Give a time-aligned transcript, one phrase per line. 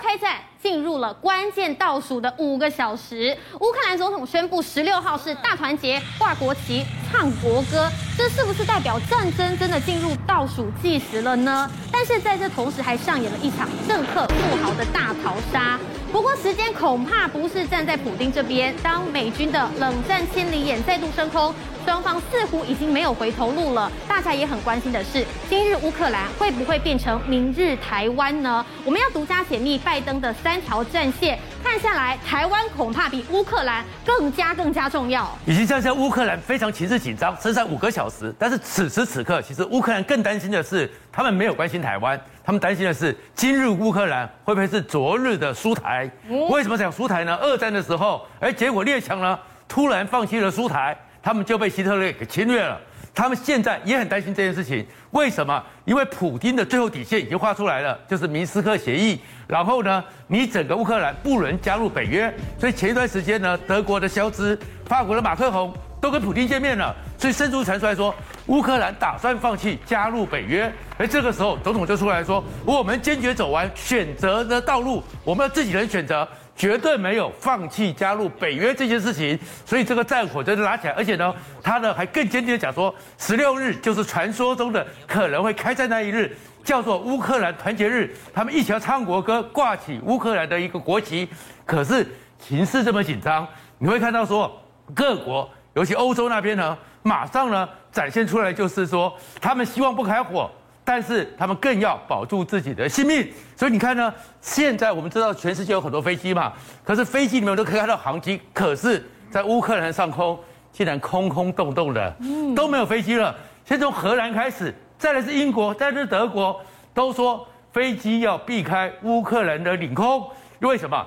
[0.00, 11.70] 开战进入了关键倒数的五个小时，乌克兰总统宣布十六号是大团结，挂国旗，唱国歌，这是不是代表战争真的进入倒数计时了呢？
[11.92, 15.78] 但是在这同时还上演了一场政客富豪的大逃杀。
[16.12, 21.54] 不过时间恐怕不是站在普丁这边，当美军的冷战千里眼再度升空。
[21.86, 23.90] 双方似乎已经没有回头路了。
[24.06, 28.64] 大家也很关心的是，今日乌克兰会不会变成明日台湾呢？
[28.84, 31.38] 我们要独家解密拜登的三条战线。
[31.64, 35.36] 看下来，台湾恐怕比乌克兰更加更加重要。
[35.46, 38.32] 已经像像乌克兰非常情势紧张，剩下五个小时。
[38.38, 46.10] 但是此时此刻，其实乌克兰更担心的是，他们没有关心台湾，他们担心的是今日乌克兰会不会是昨日的苏台？
[46.50, 47.36] 为什么讲苏台呢？
[47.40, 50.96] 二战的时候，哎，结果列强呢突然放弃了苏台。
[51.22, 52.80] 他们就被希特勒给侵略了，
[53.14, 54.82] 他们现在也很担心这件事情。
[55.10, 55.62] 为什么？
[55.84, 59.20] 因为普京的最后底线已经画出来了，就是明斯克协议。
[59.46, 62.34] 然后呢，你整个乌克兰不能加入北约。
[62.58, 66.94] 所以前一段时间呢，德国的肖兹、法国的马克宏都跟普京见面了。
[67.18, 68.14] 所以伸出传出来说，
[68.46, 70.72] 乌克兰打算放弃加入北约。
[70.96, 76.26] 而这个时候，总统就出来说，我们坚决走完选择的道路，我们要自己人选择。
[76.56, 91.26] 绝对没有放弃加入北约这件事情，所以这个战火真的拉起来，而且呢，他呢还更坚定的讲说，十六日就是传说中的可能会开战那一日，叫做乌克兰团结日，他们一起要唱国歌，挂起乌克兰的一个国旗。
[91.64, 92.06] 可是
[92.38, 94.54] 情势这么紧张，你会看到说
[94.94, 95.48] 各国，
[95.80, 100.50] 尤其欧洲那边呢，马上呢展现出来就是说，他们希望不开火。
[100.84, 106.52] 但是他们更要保住自己的性命，所以你看呢，现在我们知道全世界有很多飞机嘛，
[106.84, 110.38] 可是飞机里面都可以看到航机，可是，在乌克兰上空
[110.72, 112.14] 竟然空空洞洞的，
[112.54, 113.34] 都没有飞机了。
[113.64, 116.60] 先从荷兰开始，再来是英国，再来是德国，
[116.92, 120.28] 都说飞机要避开乌克兰的领空，
[120.58, 121.06] 为什么？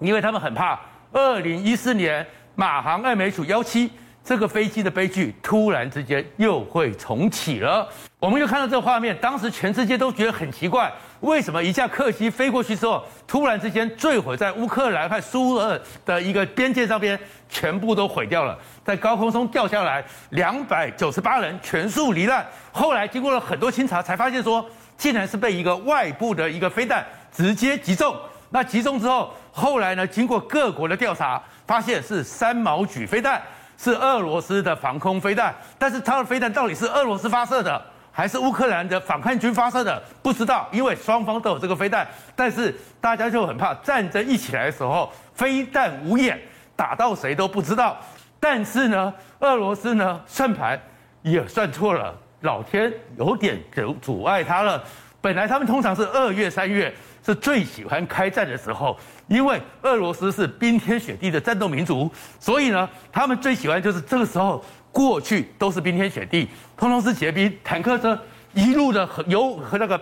[0.00, 0.80] 因为他们很怕
[1.12, 3.92] 二零一四年马航爱美属幺七。
[4.22, 7.88] 这个飞机的悲剧突然之间又会重启了，
[8.20, 17.18] 我们就看到这个画面，当时全世界都觉得很奇怪，为什么一架客机飞过去之后，突然之间坠毁在乌克兰和苏俄的一个边界上边，
[17.48, 22.46] 全部都毁掉了，在高空中掉下来，两百九十八人全数罹难。
[22.70, 24.64] 后来经过了很多清查，才发现说，
[24.96, 28.14] 竟然是被一个外部的一个飞弹直接击中。
[28.50, 33.40] 那击中之后，后来呢，经过各国的调查，发现是三毛举飞弹。
[33.82, 37.82] 是俄罗斯的防空飞弹，但是它的飞弹到底是俄罗斯发射的，
[38.12, 40.02] 还是乌克兰的反抗军发射的？
[40.22, 46.38] 不知道，因为双方都有这个飞弹，但是大家就很怕战争一起来的时候，飞弹无眼，
[46.76, 47.96] 打到谁都不知道。
[48.38, 50.78] 但是呢，俄罗斯呢算盘
[51.22, 54.84] 也算错了，老天有点阻阻碍他了。
[55.22, 56.94] 本来他们通常是二月、三月
[57.24, 58.98] 是最喜欢开战的时候。
[59.28, 64.64] 因为俄罗斯是冰天雪地的战斗民族，所以呢，他们最喜欢就是这个时候。
[64.92, 68.20] 过去都是冰天雪地，通通是结冰，坦克车
[68.54, 69.96] 一路的和油和那个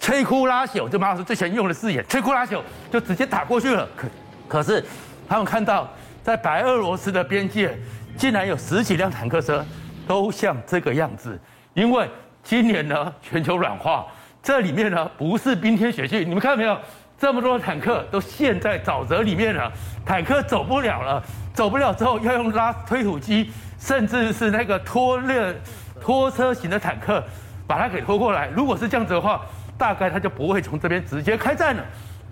[0.00, 2.60] 摧枯拉朽，就马老师最喜欢用的字眼，摧枯拉朽
[2.90, 3.88] 就直接打过去了。
[3.94, 4.08] 可
[4.48, 4.84] 可是
[5.28, 5.88] 他们看到
[6.20, 7.78] 在白俄罗斯的边界，
[8.16, 9.64] 竟然有十几辆坦克车
[10.04, 11.40] 都像这个样子。
[11.72, 12.10] 因为
[12.42, 14.04] 今年呢，全球暖化，
[14.44, 16.78] 这里面呢不是冰天雪地，你们看到没有？
[17.16, 19.72] 这么多坦克都陷在沼泽里面了，
[20.04, 21.22] 坦克走不了了，
[21.54, 25.54] 走不了之后要用拉推土机，甚至是那个拖列
[25.98, 27.24] 拖车型的坦克
[27.66, 28.50] 把它给拖过来。
[28.54, 29.40] 如果是这样子的话，
[29.78, 31.82] 大概他就不会从这边直接开战了。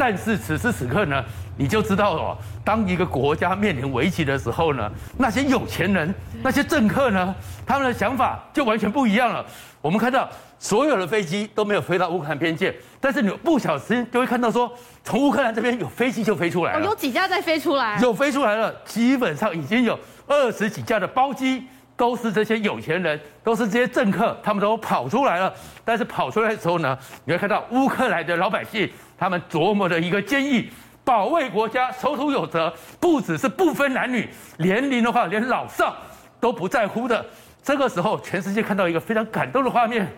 [0.04, 1.24] 但是此时此刻呢，
[1.56, 7.32] 你就知道哦，当一个国家面临危机的时候呢，那些有钱人、那些政客呢，
[7.64, 9.46] 他们的想法就完全不一样了。
[9.80, 14.72] 我们看到所有的飞机都没有飞到乌克兰边界，但是你不小心就会看到说，
[15.04, 16.80] 从乌克兰这边有飞机就飞出来了。
[16.80, 17.96] 哦，有几架在飞出来？
[18.02, 19.96] 有飞出来了，基本上已经有
[20.26, 21.62] 二十几架的包机，
[21.97, 25.53] 都是这些有钱人，都是这些政客，他们都跑出来了。
[25.84, 30.69] 但是跑出来的时候呢，你会看到乌克兰的老百姓，他们琢磨的一个建议，
[31.05, 34.28] 保卫国家，守土有责，不只是不分男女，
[34.58, 35.94] 年龄的话，连老少
[36.40, 37.25] 都不在乎的。
[37.62, 40.08] 这个时候，全世界看到一个非常感动的画面，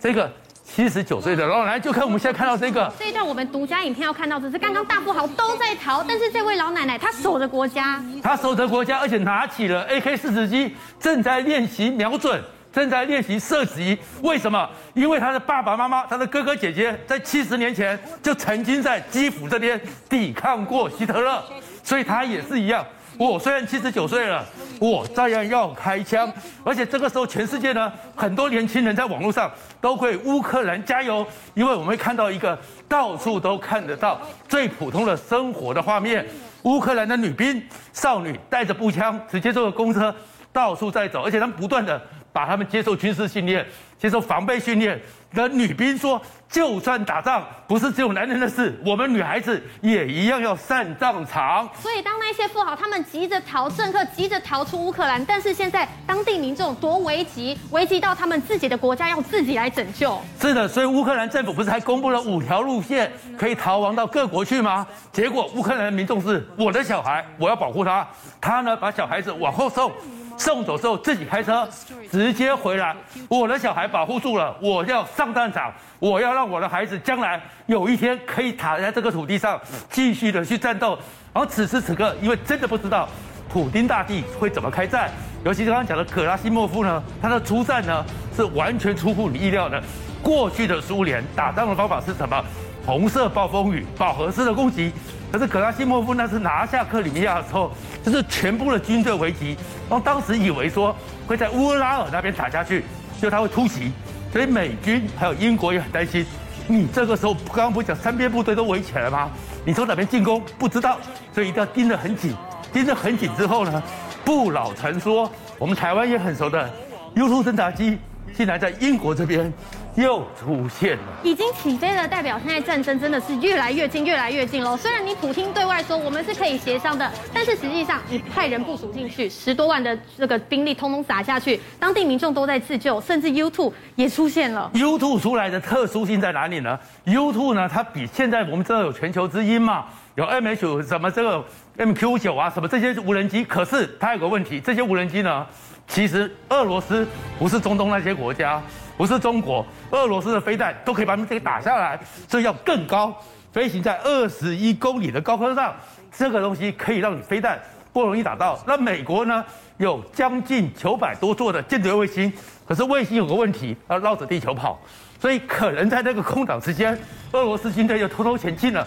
[0.00, 0.28] 这个
[0.74, 2.92] 七十九岁的老奶奶，就看我们现在看到这个。
[2.98, 12.40] 这一段我们独家影片要看到的是，刚刚大富豪都在逃，但是这位老奶奶她守着国家，她守着国家，而且拿起了 AK 四十机，正在练习瞄准，
[12.72, 13.98] 正在练习射击。
[14.22, 14.68] 为什么？
[14.94, 21.42] 因为她的爸爸妈妈、她的哥哥姐姐，在七十年前就曾经在基辅这边抵抗过希特勒，
[21.82, 22.86] 所以她也是一样。
[23.18, 24.44] 我虽然七十九岁了，
[24.78, 26.32] 我照样要开枪。
[26.64, 29.50] 而且这个时候，全世界呢，很多年轻人在网络上
[29.80, 32.56] 都会乌克兰加油，因为我们会看到一个
[32.88, 36.24] 到处都看得到最普通的生活的画面：
[36.62, 37.60] 乌克兰的女兵、
[37.92, 40.14] 少女带着步枪，直接坐着公车
[40.52, 42.00] 到处在走，而且他们不断的
[42.32, 43.66] 把他们接受军事训练、
[43.98, 45.00] 接受防备训练。
[45.34, 60.18] 的女兵说：“就算打仗不是只有男人的事，我们女孩子也一样要上战场。”所以，当那些富豪他们急着逃政客，急着逃出乌克兰，但是现在当地民众多危急，危急到他们自己的国家要自己来拯救。
[60.40, 64.86] 是的，所以乌克兰政府不是还公布了五条路线可以逃亡到各国去吗？
[65.12, 68.08] 结果乌克兰的民众是：我的小孩，我要保护他，
[68.40, 69.92] 他呢把小孩子往后送。
[70.38, 71.68] 送走之后，自己开车
[72.10, 72.96] 直接回来。
[73.28, 80.98] 我的小孩保护住了，我要上战场，我要让我的孩子将来有一天可以躺在这个土地上继续的去战斗。
[81.34, 83.08] 然后此时此刻，因为真的不知道
[83.48, 85.10] 普丁大帝会怎么开战，
[85.44, 88.04] 尤其是刚刚讲的可拉西莫夫呢，他的出战呢
[88.34, 89.82] 是完全出乎你意料的。
[90.22, 92.42] 过去的苏联打仗的方法是什么？
[92.86, 94.90] 红色暴风雨、饱和式的攻击。
[95.30, 97.70] 可是格拉西莫夫那是拿下克里米亚的时候，
[98.02, 99.56] 就是全部的军队围击，
[99.88, 100.94] 然后当时以为说
[101.26, 102.84] 会在乌拉尔那边打下去，
[103.20, 103.92] 就他会突袭，
[104.32, 106.24] 所以美军还有英国也很担心。
[106.66, 109.30] 你这个时候刚刚不讲三边部队都围起来了吗？
[109.64, 110.98] 你从哪边进攻不知道，
[111.32, 112.34] 所以一定要盯得很紧，
[112.72, 113.82] 盯得很紧之后呢，
[114.24, 116.70] 不老传说，我们台湾也很熟的
[117.14, 117.98] U2 侦察机，
[118.34, 119.52] 竟然在英国这边。
[119.98, 124.76] 又出现了，已经起飞了，代表现在战争真的是越来越近，越来越近喽。
[124.76, 134.70] 虽然你普京对外说我们是可以协商的，但是实际上你派人部署进去，十多万的这个兵力通通撒下去，当地民众都在自救，甚至 U2 也出现了。
[134.74, 141.44] U2 出来的特殊性在哪里呢？U2 呢，它比现在我们知道有全球之鹰嘛，有 MH 什么这个
[141.76, 145.44] MQ9 啊，什么这些无人机，可是它有个问题，这些无人机呢，
[145.88, 147.04] 其实俄罗斯
[147.36, 148.62] 不是中东那些国家。
[148.98, 151.98] 不是中国，俄罗斯的飞弹都可以把你们给打下来，
[152.28, 153.16] 所以要更高，
[153.52, 155.72] 飞行在二十一公里的高空上，
[156.10, 157.56] 这个东西可以让你飞弹
[157.92, 158.58] 不容易打到。
[158.66, 159.44] 那美国呢，
[159.76, 162.32] 有将近九百多座的间谍卫星，
[162.66, 164.80] 可是卫星有个问题，要绕着地球跑，
[165.20, 166.98] 所以可能在那个空档时间，
[167.30, 168.84] 俄罗斯军队又偷偷前进了，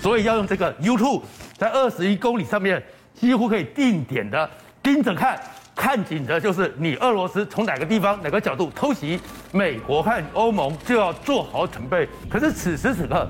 [0.00, 1.22] 所以要用这个 U2，
[1.56, 2.82] 在二十一公里上面，
[3.14, 4.50] 几乎可以定点的
[4.82, 5.40] 盯着看。
[5.74, 9.18] 看紧的就是你俄罗斯从哪个地方哪个角度偷袭，
[9.52, 12.08] 美国和欧盟就要做好准备。
[12.28, 13.26] 可是此时此刻，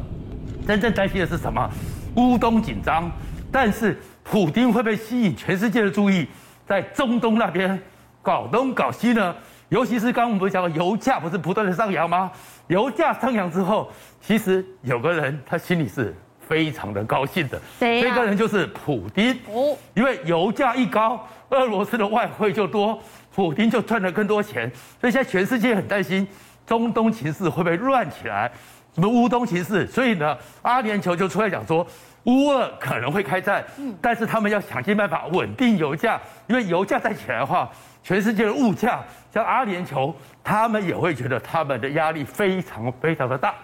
[0.66, 1.70] 真正担心的是什么？
[2.16, 3.10] 乌东紧张，
[3.50, 6.26] 但是普丁会不会吸引全世界的注意，
[6.66, 7.80] 在中东那边
[8.20, 9.34] 搞东搞西呢？
[9.68, 12.30] 尤其是刚刚我们不是讲了，油价不是不断的上扬吗？
[12.66, 13.90] 油价上扬之后，
[14.20, 16.14] 其实有个人他心里是
[16.46, 18.02] 非常的高兴的，谁啊？
[18.02, 21.26] 这个人就是普丁哦，因为油价一高。
[21.50, 22.98] 俄罗斯的外汇就多，
[23.34, 26.26] 普丁就赚了更多钱，所以现在全世界很担心
[26.66, 28.50] 中东情势会不会乱起来，
[28.94, 31.86] 什么乌东情势，所以呢，阿联酋就出来讲说，
[32.24, 33.62] 乌俄可能会开战，
[34.00, 37.70] 但是他们要想尽办法稳定油价，因为油价再起来的话，
[38.02, 40.10] 全世界的物价，像阿联酋，
[40.42, 43.54] 他们也会觉得他们的压力非常非常的大。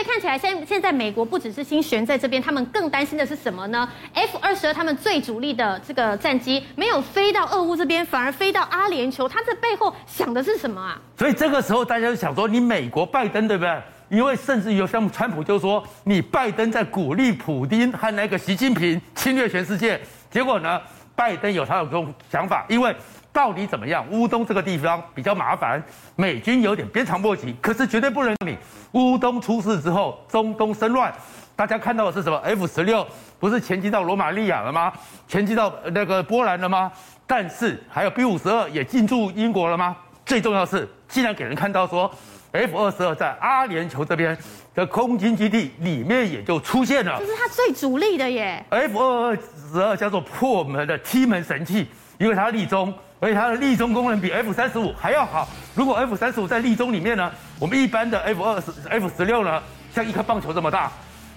[0.00, 11.00] 以看起来，现现在美国不只是心悬在这边，他们更担心的是什么呢？F 二十二他们最主力的这个战机没有飞到俄乌这边，反而飞到阿联酋，他这背后想的是什么啊？
[11.16, 13.82] 所以这个时候大家就想说，你美国拜登对不对？
[14.08, 20.00] 因为甚至有像川普就说，你拜登在鼓励普丁和那个习近平侵略全世界，
[20.30, 20.80] 结果呢，
[21.14, 22.94] 拜登有他有这种想法，因为。
[23.32, 24.04] 到底怎么样？
[24.10, 25.82] 乌东这个地方比较麻烦，
[26.16, 28.58] 美军有点鞭长莫及，可是绝对不能让你
[28.92, 31.12] 乌东出事之后，中东生乱。
[31.54, 33.06] 大家看到的是什么？F 十六
[33.38, 34.92] 不是前进到罗马利亚了吗？
[35.26, 36.90] 前进到那个波兰了吗？
[37.26, 39.96] 但是还有 B 五十二也进驻英国了吗？
[40.24, 42.10] 最重要的是，竟然给人看到说
[42.52, 44.36] ，F 二十二在阿联酋这边
[44.74, 48.64] 的空军基地里面也就出现了，这是它最主力的耶。
[48.70, 49.36] F 二
[49.72, 52.92] 十二叫做破门的踢门神器，因为它立中。
[53.20, 55.48] 而且它的立中功能比 F 三十五还要好。
[55.74, 59.60] 如果 F 三十五在立中里面呢，我们一般的 F 二十、F 十六呢，
[59.92, 60.88] 像一颗棒球这么大；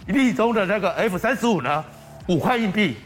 [0.08, 1.84] 立中的那个 F 三十五呢，
[2.28, 2.98] 五块硬币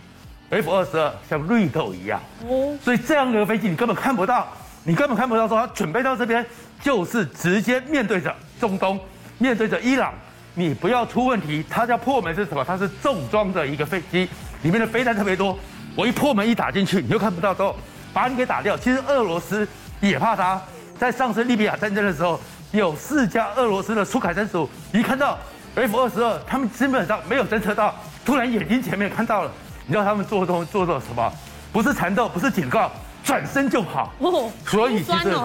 [0.50, 2.20] ；F 二十二像绿豆一样。
[2.48, 2.78] 哦。
[2.82, 4.48] 所以这样的飞机你根本看不到，
[4.84, 6.46] 你根本看不到说它准备到这边
[6.82, 9.00] 就是直接面对着中东，
[9.38, 10.14] 面对着伊朗，
[10.54, 11.64] 你不要出问题。
[11.70, 12.62] 它叫破门是什么？
[12.66, 14.28] 它是重装的一个飞机，
[14.64, 15.58] 里面的飞弹特别多。
[15.96, 17.74] 我一破门一打进去，你就看不到之后。
[18.16, 18.78] 把你给打掉。
[18.78, 19.68] 其实俄罗斯
[20.00, 20.62] 也怕他，
[20.98, 22.40] 在上次利比亚战争的时候，
[22.72, 25.38] 有四架俄罗斯的苏凯三十五，一看到
[25.76, 27.94] F 二十二，他们基本上没有侦测到，
[28.24, 29.52] 突然眼睛前面看到了，
[29.86, 31.30] 你知道他们做东做的什么？
[31.74, 32.90] 不是缠斗，不是警告，
[33.22, 34.14] 转身就跑。
[34.20, 35.36] 哦，所以其实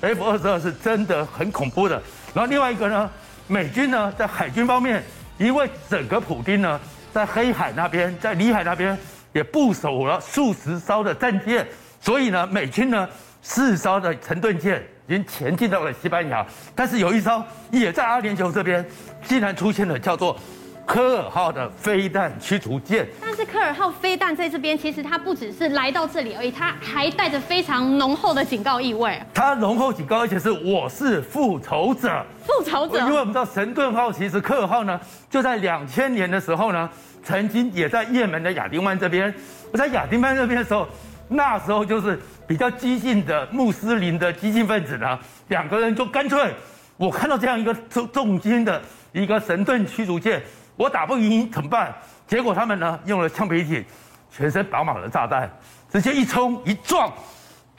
[0.00, 2.00] F 二十二是真的很恐怖的。
[2.32, 3.10] 然后另外一个呢，
[3.48, 5.02] 美军呢在海军方面，
[5.36, 6.80] 因为整个普丁呢
[7.12, 8.96] 在黑海那边，在里海那边
[9.32, 11.66] 也部署了数十艘的战舰，
[12.00, 13.08] 所以呢，美军呢
[13.42, 18.84] 四艘的沉盾舰已经前进到了西班牙，但是有一艘也在阿联酋这边，
[19.22, 20.36] 竟然出现了叫做。
[20.86, 29.16] 科尔号的飞弹驱逐舰，但是科尔号飞弹在这边，其实它不只是来到这里而已，它还带着非常浓厚的警告意味。
[29.32, 32.98] 它浓厚警告，而且是我是复仇者，复仇者。
[32.98, 36.90] 因为我们知道神盾号，其实科尔号呢，就在两千年的时候呢，
[37.22, 39.32] 曾经也在也门的亚丁湾这边。
[39.70, 40.88] 我在亚丁湾这边的时候，
[41.32, 46.52] 那时候就是比较激进的穆斯林的激进分子呢，两个人就干脆，
[46.96, 48.82] 我看到这样一个重重金的
[49.12, 50.42] 一个神盾驱逐舰。
[50.76, 51.94] 我打不赢怎么办？
[52.26, 53.84] 结果他们呢用了橡皮艇，
[54.30, 55.48] 全身绑满了炸弹，
[55.92, 57.12] 直接一冲一撞，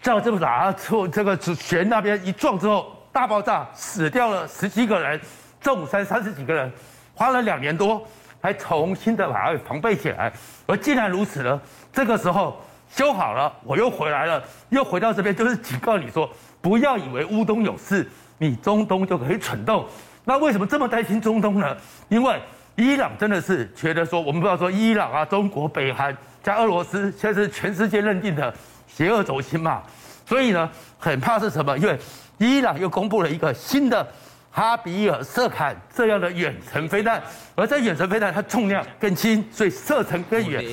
[0.01, 5.19] 照这么打出这个舷那边一撞之后大爆炸，死掉了十七个人，
[5.59, 6.71] 重伤三十几个人，
[7.13, 8.07] 花了两年多
[8.41, 10.31] 才重新的把它防备起来。
[10.67, 11.59] 而既然如此呢，
[11.91, 12.61] 这个时候
[12.93, 16.29] 修好了，我又回来了，又回到这边，就是警告你说，
[16.61, 18.05] 不要以为乌东有事，
[18.37, 19.85] 你中东就可以蠢动。
[20.25, 21.75] 那为什么这么担心中东呢？
[22.09, 22.39] 因为
[22.75, 28.53] 伊朗真的是觉得说，我们不要说伊朗啊、中国、北韩加俄罗斯，现在是全世界认定的
[28.87, 29.81] 邪恶轴心嘛，
[30.25, 30.69] 所以呢，
[30.99, 31.77] 很怕是什么？
[31.77, 31.97] 因为
[32.37, 34.05] 伊朗又公布了一个新的
[34.51, 37.21] 哈比尔瑟坎这样的远程飞弹，
[37.55, 40.63] 而在远程飞弹它重量更轻，所以射程更远，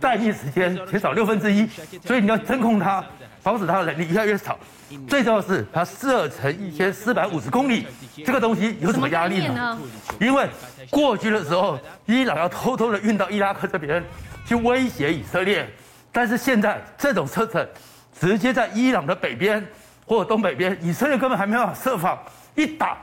[0.00, 1.68] 待命时间减少六分之一，
[2.04, 3.04] 所以你要侦控它。
[3.42, 4.58] 防止它的能力越来越少，
[5.06, 7.86] 最重要的是它射程一千四百五十公里，
[8.24, 9.78] 这个东西有什么压力呢？
[10.20, 10.48] 因为
[10.90, 14.02] 过去的时候，伊朗要偷偷的运到伊拉克这边
[14.44, 15.64] 去威胁以色列，
[16.10, 17.64] 但是现在这种射程
[18.18, 19.64] 直接在伊朗的北边
[20.04, 22.18] 或者东北边，以色列根本还没办法设防，
[22.56, 22.98] 一打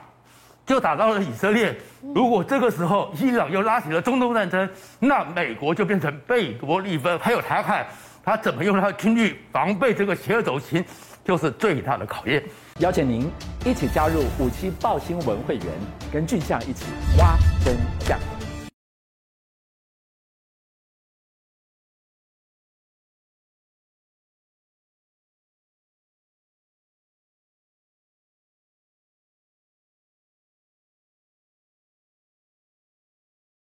[0.65, 1.75] 就打到了以色列。
[2.13, 7.87] 如果这个时候伊朗又拉起了中东战争，那美国就变成贝多利分，还有台海。
[8.25, 10.83] 他怎么用他的军力防备这个邪恶轴心，
[11.25, 12.41] 就是最大的考验。
[12.79, 13.29] 邀请您
[13.65, 15.65] 一起加入五七报新闻会员，
[16.11, 16.85] 跟俊相一起
[17.17, 18.17] 挖真相。